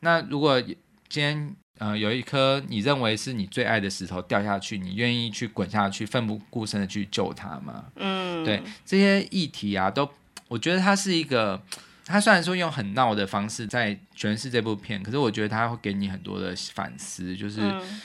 [0.00, 7.84] 那如果今天呃有一颗你认为是你最爱的石头掉下去，你愿意去滚下去，奋不顾身的去救它吗？
[7.96, 10.08] 嗯，对，这些议题啊，都
[10.48, 11.62] 我觉得它是一个，
[12.06, 17.60] 它虽然说用很闹的方式在诠释这部片，可是我觉得它会给你很多的反思，就是。
[17.60, 18.00] 嗯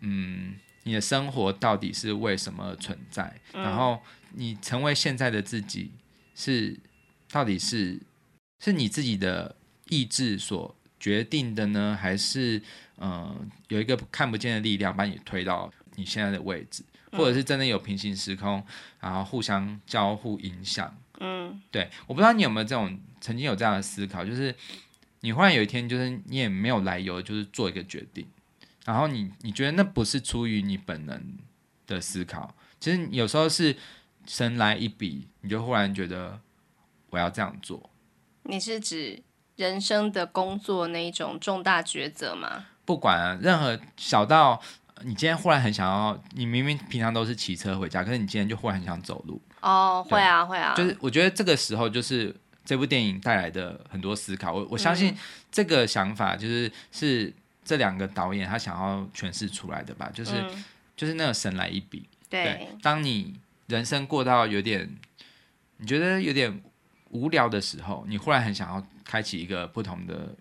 [0.00, 3.40] 嗯，你的生活到底是为什么存在？
[3.52, 4.00] 嗯、然后
[4.32, 5.90] 你成为现在的自己
[6.34, 6.78] 是，
[7.30, 8.00] 到底是
[8.64, 9.56] 是你自己的
[9.88, 12.60] 意志所决定的呢，还是
[12.96, 13.34] 呃
[13.68, 16.82] 有一个看不见的力量把你推到你现在的位置，
[17.12, 18.64] 或者是真的有平行时空，
[19.00, 20.96] 然后互相交互影响？
[21.20, 24.54] 嗯，对，我不知道你有没有这种曾经有这样的思考，就是
[25.20, 28.26] 你忽然有一天，就是你也没有来由，就是做一个决定，
[28.86, 31.36] 然后你你觉得那不是出于你本能
[31.86, 33.76] 的思考，其实有时候是
[34.26, 36.40] 神来一笔，你就忽然觉得
[37.10, 37.90] 我要这样做。
[38.44, 39.22] 你是指
[39.56, 42.66] 人生的工作那一种重大抉择吗？
[42.84, 44.60] 不管啊，任何小到
[45.02, 49.42] 你今天忽然很想要，你明明平常都是骑车回家，可是你今天就忽然很想走路。
[49.60, 50.74] 哦，会啊，会啊。
[50.76, 54.52] 就是我觉得这个时候就是这部电影带来的很多思考。
[54.52, 55.16] 我我相信
[55.50, 57.34] 这个想法就是是
[57.66, 60.64] 这两个导演他想要诠释出来的吧，就是、嗯、
[60.96, 62.08] 就是那个神来一笔。
[62.30, 63.34] 对，对，当你
[63.66, 64.88] 人生过到有点
[65.76, 66.62] 你觉得有点
[67.10, 70.34] 无聊的时候，你忽然很想要开启一个不同的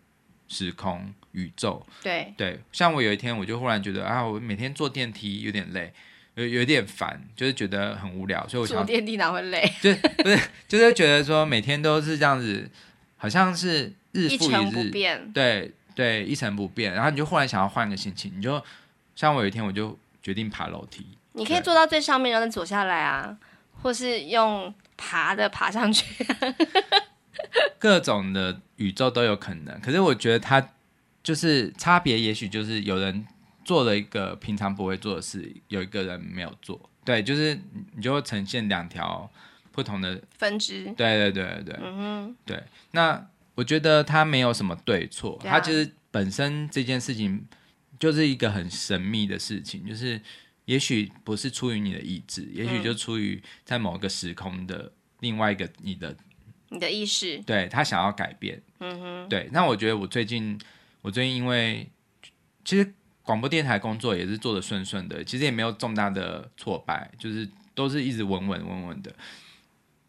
[0.47, 1.85] 时空宇宙。
[2.01, 5.91] 对对，像我有一天我就忽然觉得啊，我每天坐电梯有点累。
[6.35, 9.63] 有有点烦，就是觉得很无聊，所以我想坐电梯哪会累？
[9.81, 12.69] 就不是，就是觉得说每天都是这样子，
[13.15, 15.31] 好像是日复一日， 不变。
[15.31, 16.93] 对对，一成不变。
[16.93, 18.63] 然后你就忽然想要换个心情，你就
[19.15, 21.07] 像我有一天我就决定爬楼梯。
[21.31, 23.35] 你可以坐到最上面，然后再走下来啊，
[23.81, 26.23] 或是用爬的爬上去。
[27.79, 30.69] 各种的宇宙都有可能，可是我觉得它
[31.23, 33.25] 就是差别，也许就是有人。
[33.65, 37.59] 做了一个平常不会做的事，有一个人没有做，对，就是
[37.95, 39.27] 你就会呈现两条
[39.71, 40.83] 不同的分支。
[40.95, 42.63] 对对对对，嗯哼，对。
[42.91, 47.43] 那我觉得他没有什么对错，他其实本身这件事情
[47.99, 50.21] 就是一个很神秘的事情，就是
[50.65, 54.91] 也许不是出于你的意志，也许就出于在某个时空的
[55.21, 56.15] 另外一个你的
[56.69, 59.49] 你的意识，对他想要改变，嗯哼，对。
[59.51, 60.59] 那我觉得我最近
[61.01, 61.89] 我最近因为
[62.63, 62.93] 其实。
[63.25, 69.11] 广播电台工作也是做的顺顺的，其实也没有重大的挫败，就是都是一直稳稳稳稳的。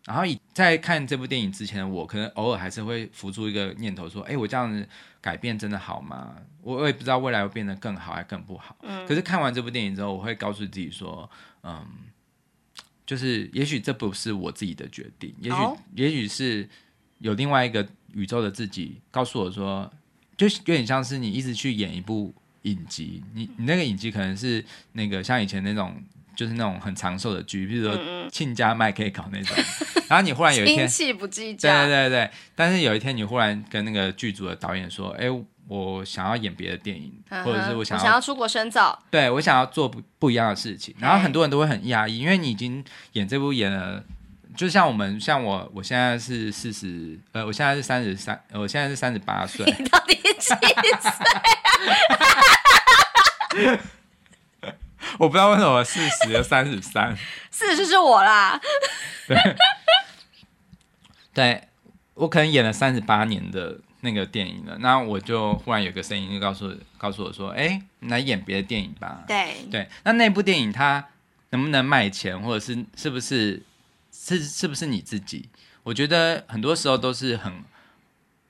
[0.06, 4.88] 然后以在看这部电影之前的我，可能偶尔还是会浮出一个念头，说：“哎，我这样子
[5.20, 8.76] 改变真的好吗？”我我也不知道未来会变得更好还更不好。
[8.82, 9.06] 嗯。
[9.06, 11.28] 可是看完这部电影之后，我会告诉自己说
[11.64, 11.84] ：“嗯，
[13.04, 16.68] 就是也许这不是我自己的决定，也许、哦、也许是
[17.18, 19.92] 有另外一个宇宙的自己告诉我说，
[20.36, 22.34] 就有点像是你一直去演一部。”
[22.66, 26.02] 影集，你你那个影集可能是那个像以前那种，
[26.36, 27.98] 就是那种很长寿的剧，比如说
[28.30, 29.56] 亲家麦可以搞那种。
[30.08, 32.30] 然后你忽然有一天， 亲戚不计较，对对对。
[32.54, 35.26] 但是有一天你忽然跟那个剧组的导演说：“哎，
[35.66, 37.12] 我想要演别的电影，
[37.44, 44.04] 或者是我想要，我想要出国深造，对我想要做不不一样的事情。”然后很多人都会很压抑，因为你已经演这部演了，
[44.56, 50.56] 就像我们，像我，我现在是四十，呃，我现在是三十三，我现在是三十八岁，你到底几岁？
[55.18, 57.16] 我不知道为什么四十三十三，
[57.50, 58.60] 四十是我啦。
[59.26, 59.56] 对，
[61.32, 61.62] 对
[62.14, 71.04] 我可能演了三十八年的那个电影了，那我就忽然有个声音就告诉告诉我说：“哎，你来演别的电影吧。”对对，那那部电影它
[71.50, 73.62] 能不能卖钱，或者是是不是
[74.12, 75.48] 是是不是你自己？
[75.82, 77.52] 我觉得很多时候都是很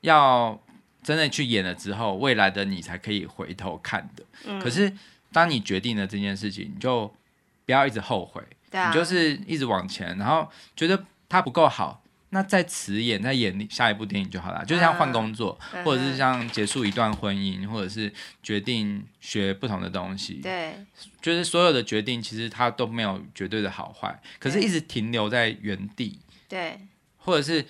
[0.00, 0.60] 要。
[1.02, 4.24] 真的去演了之后，未来的你才可以回头看的。
[4.44, 4.92] 嗯、可是，
[5.36, 7.14] 当你决定了这件事情，你就
[7.66, 14.64] 不要一直后悔，啊、你就是一直往前，然后觉得它不够好，那再辞演，再演下一部电影就好了。
[14.64, 18.10] 就像换工作，啊、或者是像结束一段婚姻，或者是
[18.42, 20.40] 决定学不同的东西。
[20.42, 20.74] 对，
[21.20, 26.18] 就是所有的决定，其实它都没有绝对的好坏，可是一直停留在原地。
[26.48, 26.80] 对，
[27.18, 27.66] 或者是。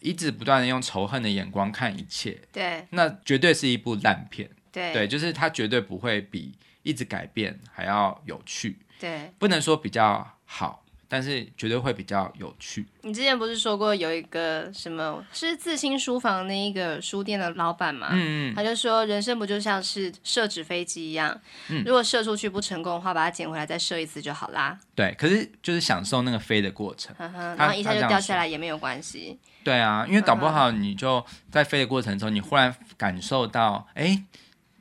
[0.00, 6.54] 一直不断的用仇恨的眼光看一切，对，那绝对是一部烂片，对，对，就是它绝对不会比
[6.88, 10.82] 一直改变还要有趣，对，不能说比较好。
[11.10, 12.86] 但是绝对会比较有趣。
[13.00, 18.08] 你之前不是说过有一个什么是自新书房那一个书店的老板嘛？
[18.12, 24.78] 嗯嗯，他就说人生不就像是射纸飞机一样，嗯，如果射出去不成功的话，把它捡回来再射一次就好啦。
[24.94, 29.38] 对，可是就是享受那个飞的过程，呵呵，然后一下就掉下来也没有关系。
[29.64, 34.22] 对啊，因为搞不好你就在飞的过程中，你忽然感受到，哎，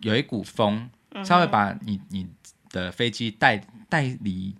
[0.01, 0.89] 有一股风
[1.23, 2.27] 稍微把你你
[2.69, 3.57] 的飞机带
[3.89, 4.55] 带离。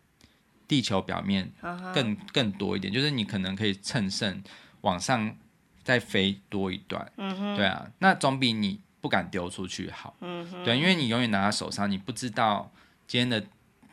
[0.70, 1.50] 地球表面
[1.94, 4.44] 更更多一点，就是你可能可以乘胜
[4.82, 5.34] 往上
[5.82, 12.70] 再飞多一段，嗯、对啊，那总比你不敢丢出去好，嗯、对，因为你永远拿在手上，你不知道
[13.08, 13.48] 今天的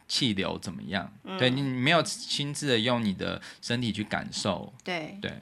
[0.09, 5.17] 气流怎么样，嗯、对，你没有亲自的用你的身体去感受，对。
[5.23, 5.33] 对，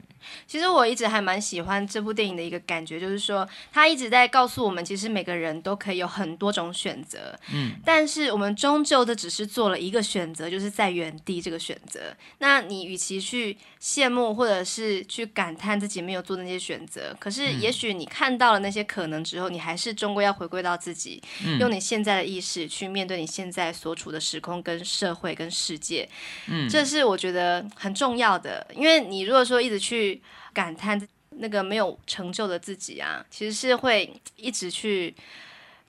[0.47, 11.99] 其实我一直还蛮喜欢这部电影的一个感觉，就是说他一直在告诉我们，其实每个人都可以有很多种选择，嗯，但是我们终究的只是做了一个选择，就是在原地这个选择。
[12.39, 26.07] 那你与其去羡慕或者是去感叹自己没有做那些选择，可是也许你看到了那些可能之后，你还是终归要回归到自己，嗯，用你现在的意识去面对你现在所处的时空、跟社会、跟世界，
[26.47, 30.12] 嗯，这是我觉得很重要的，因为你如果说一直去。
[30.53, 35.15] 感叹那个没有成就的自己啊，其实是会一直去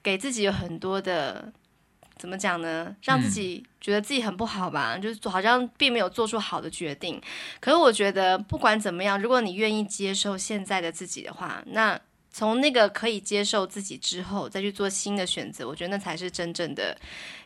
[0.02, 1.52] 给自己有很多的
[2.16, 2.96] 怎么讲呢？
[3.02, 7.20] 让自己觉得自己很不好吧，嗯、就是好像并没有做出好的决定。
[7.60, 16.96] 可是我觉得不管怎么样，如果你愿意接受现在的自己的话，那从那个可以接受自己之后，再去做新的选择，我觉得那才是真正的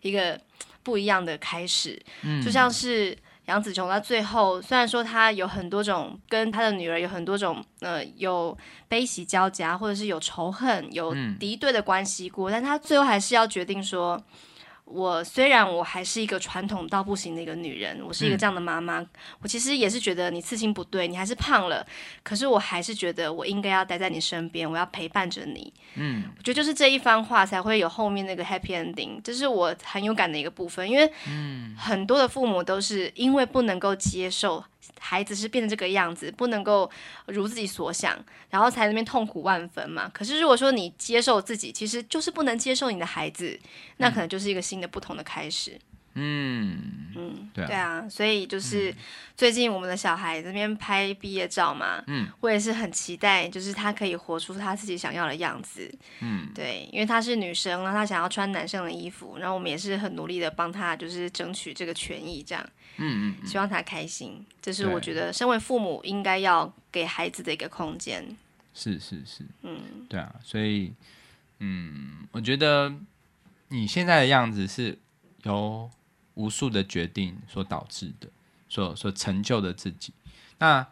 [0.03, 0.41] 一个
[0.85, 2.01] 不一样的开始。
[2.23, 3.19] 嗯，就像是。
[3.49, 8.57] 杨紫琼她最后，虽然说她有很多种跟她的女儿有很多种，呃，有
[8.89, 14.23] 悲喜交加，或者是有仇恨、有敌对的关系过，嗯、但她最后还是要决定说。
[14.91, 19.09] 我虽然我还是一个传统到不行的一个女人，我是一个这样的妈妈，嗯、
[19.41, 21.87] 我其实也是觉得你刺青不对，你还是胖了，
[22.23, 25.73] 可是我还是觉得我应该要待在你身边，我要陪伴着你。
[25.95, 31.11] 嗯，我觉得就是这一番话才会有后面那个 happy ending，这是我很有感的一个部分，因为
[31.77, 34.65] 很多的父母都是因为不能够接受。
[34.99, 36.91] 孩子是变成这个样子，不能够
[37.27, 38.19] 如自己所想，
[38.51, 40.11] 然后才那边痛苦万分嘛。
[40.13, 43.59] 可是如果说你接受自己，其实就是不能接受你的孩子，
[43.99, 45.73] 那可能就是一个新的不同的开始。
[45.73, 48.95] 嗯嗯，对啊，对啊，所以就是
[49.37, 55.89] 最近我们的小孩这边拍毕业照嘛，嗯，我也是很期待，就是他可以活出他自己想要的样子。
[56.21, 62.69] 嗯，对，因为她是女生，然后她想要穿男生的衣服，然后我们也是很努力的帮她，就是争取这个权益，这样。
[62.97, 68.37] 嗯嗯，希望她开心，这是我觉得身为父母应该要给孩子的一个空间。
[68.75, 70.93] 是是是，嗯，对啊，所以，
[71.61, 72.93] 嗯，我觉得
[73.69, 74.97] 你现在的样子是
[75.43, 75.91] 由
[76.39, 78.29] 无数的决定所导致的，
[78.69, 80.13] 所所成就的自己。
[80.59, 80.87] 那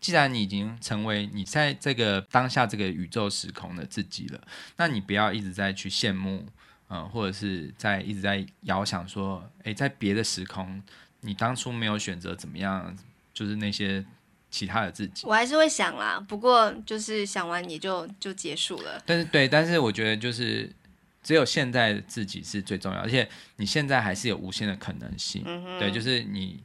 [0.00, 4.40] 既然你已经成为你在这个当下这个宇宙时空的自己了，
[4.76, 6.46] 那你不要一直在去羡慕，
[6.88, 10.82] 嗯、呃，或者是在一直在遥想说，诶，在别的时空。
[11.22, 12.96] 你当初没有选择怎么样，
[13.34, 14.02] 就是那些
[14.50, 16.18] 其他的自己，我还是会想啦。
[16.26, 19.02] 不过就是想完也就就结束了。
[19.04, 20.72] 但是对，但是我觉得就是
[21.22, 25.42] 只有现在的自己是最重要，而且你现在还是有无限的可能性。
[25.46, 25.78] 嗯。
[25.78, 26.62] 对，就是你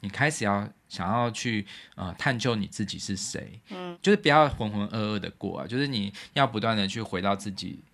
[0.00, 7.84] 你开始要想要去呃探究你自己是谁，嗯，就是不要浑浑噩噩的过啊，就是你要不断的去回到自己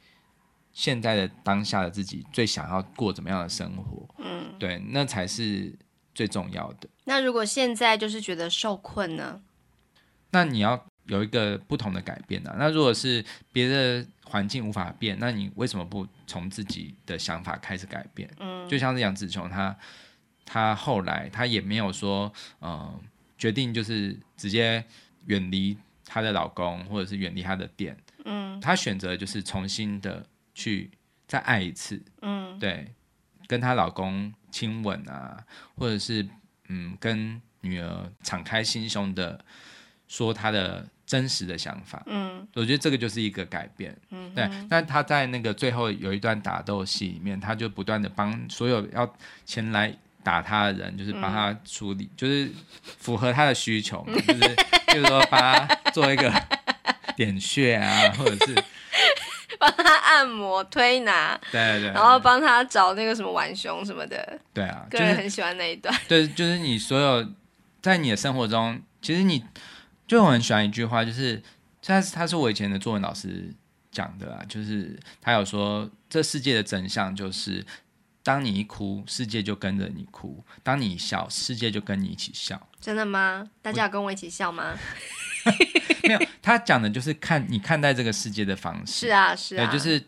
[0.72, 5.74] 现在的当下的自己最想要过怎么样的生活，嗯，对，那才是。
[6.14, 6.88] 最重要的。
[7.04, 9.40] 那如果现在就是觉得受困呢？
[10.32, 12.54] 那你要有一个不同的改变啊。
[12.58, 18.30] 那如果是别的环境无法变，那你为什么不从自己的想法开始改变？
[18.38, 19.76] 嗯，就像是杨紫琼，她
[20.46, 23.00] 她后来她也没有说，嗯、呃，
[23.36, 24.82] 决定就是直接
[25.26, 27.96] 远离她的老公，或者是远离她的店。
[28.24, 30.90] 嗯，她选择就是重新的去
[31.26, 32.00] 再爱一次。
[32.22, 32.94] 嗯，对，
[33.46, 34.32] 跟她老公。
[34.50, 35.44] 亲吻啊，
[35.76, 36.26] 或者是
[36.68, 39.38] 嗯，跟女儿敞开心胸的
[40.08, 44.46] 说她的真实的想法，嗯，我觉得这个就是一个改变，嗯，对。
[44.68, 49.10] 那他在那个最后有一段打斗戏里面，他就不断的帮所有要
[49.46, 49.90] 前来
[50.22, 52.52] 打他的人，就是帮他处理，嗯、就是
[52.98, 54.56] 符合他的需求嘛，就是
[54.88, 56.30] 就是说帮他做一个
[57.16, 58.54] 点穴啊，或者是。
[59.58, 65.92] 帮他按摩推拿，对对对，然后帮他找那个什么浣熊什么的，对啊，个人很喜欢那一段。
[66.06, 67.26] 对，就是你所有
[67.82, 69.42] 在你的生活中，其实你
[70.08, 71.40] 就我很喜欢一句话，就是
[71.82, 73.54] 他是他是我以前的作文老师
[73.92, 77.64] 讲的啊，就是他有说，这世界的真相就是，
[78.22, 82.68] 当你一哭，世界就跟着你哭；当你一笑，世界就跟你一起笑。
[82.80, 83.48] 真的吗？
[83.60, 84.74] 大家要跟我一起笑吗？
[86.04, 89.06] 没有，他讲的就是看你看待这个世界的方式。
[89.06, 90.02] 是啊，是啊，对，就是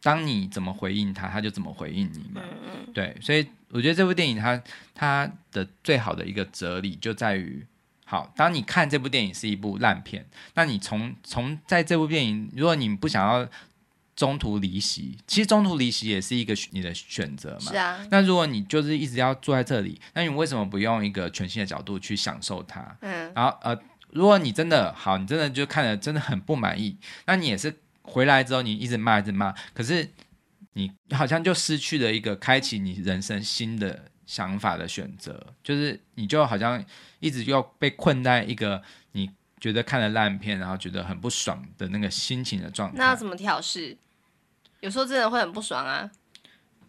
[0.00, 2.40] 当你怎么回应他，他就怎么回应你嘛。
[2.42, 2.92] 嗯嗯。
[2.94, 4.62] 对，所以我觉得这部电影它
[4.94, 7.66] 它的最好的一个哲理就在于，
[8.04, 13.48] 好，当你看这部电影是一部烂片，那你从从在这部电影，如果你不想要
[14.14, 17.72] 中途离席，其实中途离席也是一个你的选择嘛。
[17.72, 18.06] 是啊。
[18.10, 22.96] 那如果你就是一直要坐在这里，那你为什么不用一个全新的角度去享受它？
[23.00, 23.32] 嗯。
[23.34, 23.76] 然后呃。
[24.10, 30.08] 如果你真的好，你真的就看了真的很不满意，那你也是回来之后你一直骂一直骂，可是
[30.74, 36.82] 你好像就失去了一个开启你人生新的想法的选择，就是你就好像
[37.20, 38.82] 一直要被困在一个
[39.12, 39.30] 你
[39.60, 42.98] 觉得看了烂片，然后觉得很不爽的那个心情的状态。
[42.98, 43.96] 那要怎么调试？
[44.80, 46.10] 有时候真的会很不爽啊。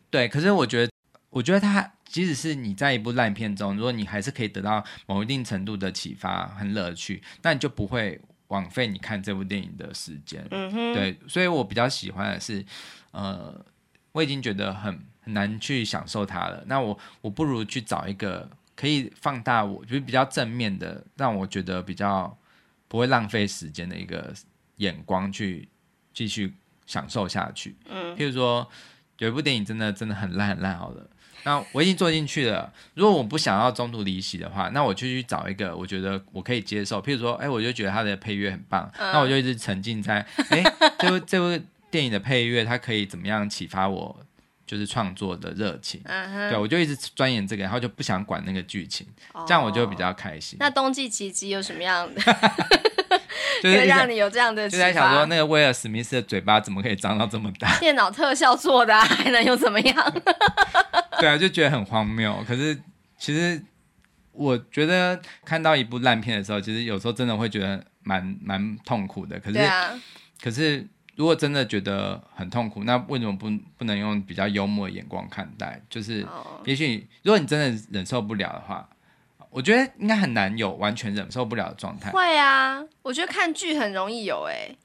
[0.09, 0.91] 对，可是我觉得，
[1.29, 10.45] 我觉得他即使是你在一部烂片中，如果你还是可以得到某一定程度的启发、很乐趣，那你就不会枉费你看这部电影的时间。
[10.51, 10.93] 嗯哼。
[10.93, 12.65] 对，所以我比较喜欢的是，
[13.11, 13.65] 呃，
[14.11, 14.99] 我已经觉得很。
[15.25, 16.63] 很难去享受它了。
[16.67, 22.37] 那我我不如去找一个可以放大我，就是比较正面的，让我觉得比较
[22.87, 24.33] 不会浪费时间的一个
[24.77, 25.67] 眼光去
[26.13, 26.53] 继续
[26.85, 27.75] 享受下去。
[27.89, 28.65] 嗯，譬如说
[29.17, 31.09] 有一部电影真的真的很烂很烂，好了，
[31.43, 32.71] 那我已经坐进去了。
[32.93, 37.01] 如果我不想要中途离席的话，那我就去找一个我觉得我可以接受。
[37.01, 40.19] 譬如说，哎，我就觉得它的配乐很棒，嗯、那我就一直沉浸在
[40.49, 40.63] 哎
[40.99, 44.24] 这部这部电影的配乐，它可以怎么样启发我？
[44.65, 46.49] 就是创作的热情，uh.
[46.49, 49.47] 对，我就一直钻研这个，然后就不想管那个剧情，oh.
[49.47, 50.57] 这样我就比较开心。
[50.59, 52.21] 那冬季奇迹有什么样的？
[53.61, 57.73] 就是让你有这样的，就在想说，那个威尔史密斯的嘴巴怎么可以张到这么大？
[57.79, 60.13] 电脑特效做的，啊，还能有怎么样？
[61.19, 62.43] 对啊，就觉得很荒谬。
[62.47, 62.77] 可是
[63.17, 63.63] 其实
[64.31, 69.39] 我觉得看到一部烂片的时候，其实有时候真的会觉得蛮蛮痛苦的。
[69.39, 70.01] 可是，啊、
[70.41, 70.85] 可是。
[71.15, 75.81] 如果真的觉得很痛苦，那为什么不不能用比较幽默的眼光看待？
[75.89, 76.25] 就是，
[76.65, 78.87] 也许如果你真的忍受不了的话，
[79.49, 82.11] 我觉得应该很难有完全忍受不了的状态。
[82.11, 84.75] 会啊，我觉得看剧很容易有，哎，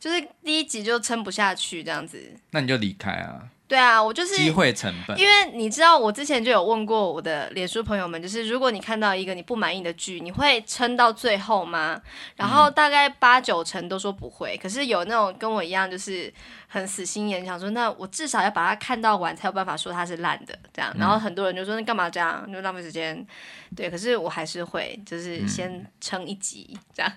[0.00, 2.32] 就是第一集就撑不下去这样子。
[2.50, 3.50] 那你就离开啊。
[3.66, 5.18] 对啊，我就是机会成本。
[5.18, 12.00] 因为你知道，我之前就有问过我的脸书朋友们，就是如果你看到一个你不满意的剧，你会撑到最后吗？
[12.36, 14.54] 然后大概八九成都说不会。
[14.56, 16.32] 嗯、可是有那种跟我一样，就是
[16.68, 20.94] 很死心眼，想说那我至少要把它看到完，才有办法说它是烂的这样。
[20.98, 23.26] 然后很多人就说，那干嘛这样，就浪费时间。
[23.74, 27.10] 对，可是我还是会，就是先撑一集这样。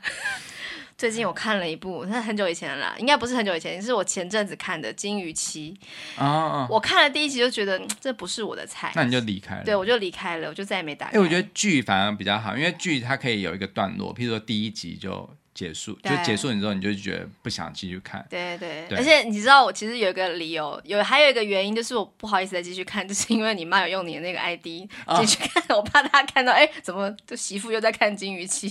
[0.97, 5.77] 最近我看了一部，那很久以前了啦，应该不是很久以前，是我前阵子看的《金鱼妻》
[6.23, 6.67] 哦哦。
[6.71, 9.63] 我看了第一集就觉得这不是我的菜，那你就离开了。
[9.63, 11.11] 对，我就离开了，我就再也没打开。
[11.11, 18.23] 哎、欸，我觉得剧反而比较好，因为剧它可以有一个段落，譬如说第一集就结束，就结束你之后你就觉得不想继续看。
[18.29, 28.69] 对对，对而且你知道我其实有一个理由，有还有一个原因就是我不好意思再继续看， 就是因为你妈有用你的那个 ID 继续看，哦、我怕大家看到哎、欸，怎么这媳妇又在看《金鱼期》。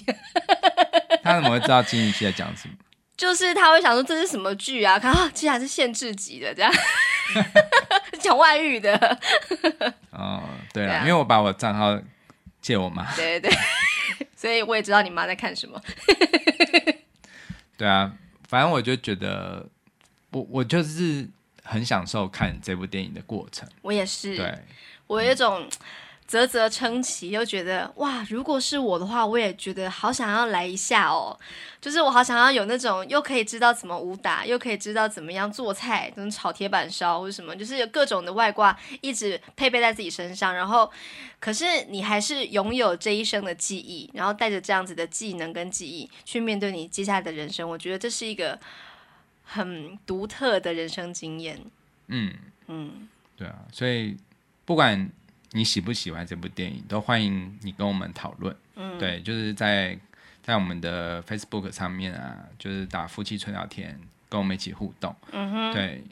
[1.25, 2.75] 他怎么会知道金鱼期在讲什么？
[3.17, 4.97] 就是他会想说，这是什么剧啊？
[4.97, 6.73] 看啊，竟然是限制级的，这样
[8.21, 8.95] 讲外遇的。
[10.11, 11.99] 哦，对啊，对啊，因为我把我账号
[12.67, 13.15] 借我妈。
[13.15, 13.49] 对对
[14.19, 15.81] 对， 所以我也知道你妈在看什么。
[17.77, 18.13] 对啊，
[18.49, 19.65] 反正我就觉得，
[20.33, 21.29] 我我就是
[21.63, 23.69] 很享受看这部电影的过程。
[23.83, 24.37] 我也是。
[24.37, 24.53] 对，
[25.07, 25.63] 我有一种。
[25.63, 25.71] 嗯
[26.27, 31.39] 啧啧称奇，又觉得哇，如果是我的话，我也觉得好想要来一下哦。
[31.81, 40.53] 就是我好想要有那种又可以知道怎么武打，又可以知道怎么样做菜，怎么炒铁板烧或者什么，就是有各种的外挂一直配备在自己身上。
[40.53, 40.91] 然后，
[41.39, 47.69] 可是你还是拥有这一生的记忆，然后带着这样子的技能跟记忆去面对你接下来的人生。
[47.69, 48.59] 我觉得这是一个
[49.45, 51.61] 很独特的人生经验。
[52.09, 52.35] 嗯
[52.67, 54.17] 嗯，对啊，所以
[54.65, 55.09] 不管。
[55.57, 56.85] 你喜不喜欢这部电影？
[56.87, 58.55] 都欢迎你跟我们讨论。
[58.75, 59.99] 嗯，对，就是在
[60.43, 63.99] 在我们的 Facebook 上面啊，就是打夫妻纯聊天，
[64.29, 65.17] 跟我们一起互动。
[65.33, 66.05] 嗯哼，对，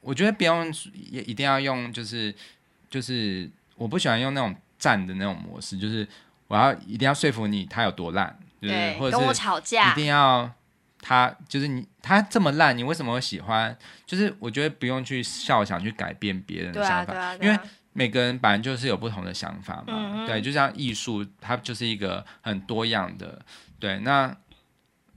[0.00, 2.34] 我觉得不用也一定要用，就是
[2.88, 6.08] 就是我不喜欢用那种战的那种模式，就是
[6.48, 10.50] 我要一定要说服你他有多烂，就是对或者是跟我吵架，一定要
[11.02, 13.76] 他就是你他这么烂，你为什么会喜欢？
[14.06, 17.58] 就是我觉得不用去笑，想去改变别人的想法，啊啊啊，因为。
[17.92, 23.44] 每个人本来就是有不同的想法嘛，嗯嗯对，就像艺术，它就是一个很多样的，
[23.78, 23.98] 对。
[24.00, 24.34] 那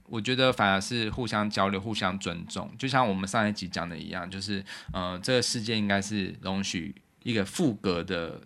[0.06, 8.40] 我觉得反而是互相交流、互相尊重，就像我们上一集讲的一样，就是，呃，这个世界应该是容许一个赋格的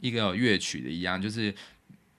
[0.00, 1.54] 一个乐曲的一样，就是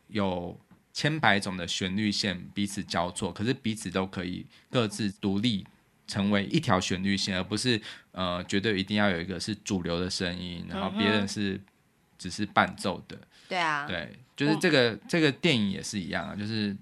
[0.09, 0.59] 有
[0.93, 5.65] 千百种的旋律线彼此交错，可是彼此都可以各自独立。
[6.07, 7.79] 成为一条旋律线，而不是
[8.11, 11.59] 呃，绝对一定要有一个是主流的声音，然后别人是
[12.17, 13.17] 只是伴奏的。
[13.49, 16.75] 对啊，对，就是这个这个电影也是一样啊，就是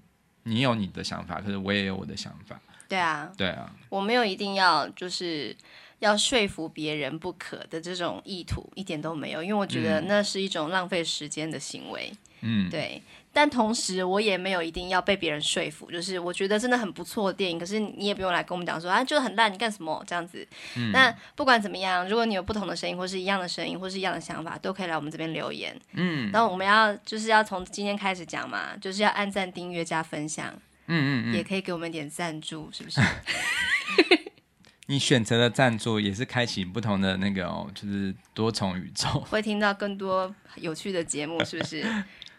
[0.44, 2.60] 你有你的想法，可是我也有我的想法。
[2.88, 5.56] 对啊，对啊，我没有一定要就是
[5.98, 12.12] 要说服别人不可的这种意图，一点都没有，因为我觉得那是一种浪费时间的行为。
[12.42, 13.02] 嗯，对。
[13.36, 20.48] 但同时我也没有一定要被别人说服，就是我觉得真的很不错的电影，可是你也不用来跟我们讲说啊，就很烂，你干什么这样子。
[20.74, 25.78] 嗯、那不管怎么样，如果你有不同的声音，或是一样的声音，或是一样的想法，都可以来我们这边留言。
[25.92, 30.50] 嗯，然后我们要就是要从今天开始讲嘛，就是要按赞、订阅、加分享。
[30.86, 33.00] 嗯嗯嗯，也可以给我们点赞助，是不是？
[34.88, 41.84] 你选择的赞助也是开启不同的那个哦，就是多重宇宙，会听到更多有趣的节目，是不是？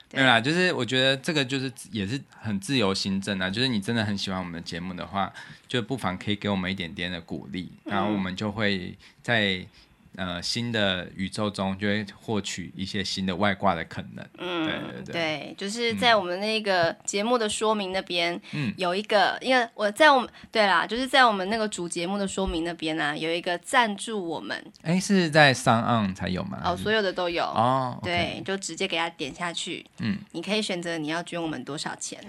[0.10, 5.32] 对啦，就是我觉得这个就是也是很自由行政啊，就是你真的很喜欢我们的节目的话，
[5.68, 9.66] 就不妨可以给我们一点点的鼓励，然后我们就会在。
[10.18, 14.28] 呃，新的宇宙中就会获取一些新的外挂的可能。
[14.39, 24.59] 嗯，对对对，对，就是在我们那个节目的说明那边，嗯，有一个，因为我在我们对啦，就是在我们那个主节目的说明那边呢、啊，有一个赞助我们。
[24.82, 26.63] 哎，是在 SoundOn 才有吗？
[26.65, 27.99] 哦，所有的都有哦。
[28.01, 29.86] 对，就直接给他点下去。
[29.99, 32.20] 嗯，你可以选择你要捐我们多少钱。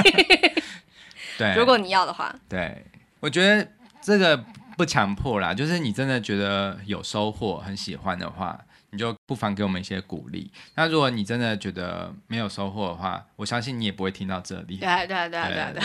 [1.36, 2.34] 对，如果你要的话。
[2.48, 2.82] 对，
[3.20, 3.68] 我觉得
[4.00, 4.42] 这个。
[4.82, 8.58] 不强迫啦，就是你真的觉得有收获、很喜欢的话，
[8.90, 10.50] 你就不妨给我们一些鼓励。
[10.74, 14.78] 那如果你真的觉得没有收获的话，我相信你也不会听到这里。
[14.78, 15.80] 对啊，对啊，对啊，对啊，对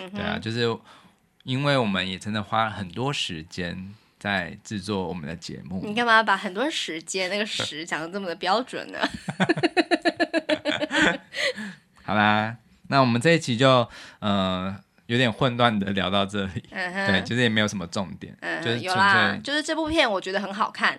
[0.00, 0.76] 对 对啊，就是
[1.44, 5.80] 因为我们也真的花了很多时间在制作我们的节目。
[5.86, 8.98] 你干嘛把很多时间那个时讲的这么的标准呢？
[12.02, 12.56] 好啦，
[12.88, 13.88] 那我们这一期就
[14.18, 14.76] 呃。
[15.08, 20.98] 有点混乱的聊到这里，嗯、对，其实也没有什么重点，嗯、就是纯粹就是这部片我觉得很好看，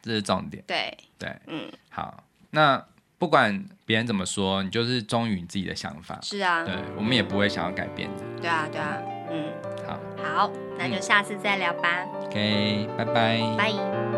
[0.00, 0.96] 这是重点，对。
[1.18, 2.84] 对，嗯，好，那
[3.18, 8.98] 不管别人怎么说，你就是忠于你自己的想法，是啊，对，我们也不会想要改变的，对啊对啊，
[9.30, 9.52] 嗯，
[9.86, 14.11] 好，好，那就下次再聊吧，嗯、OK，拜拜，拜。